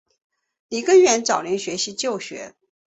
[0.67, 2.55] 李根源早年学习旧学。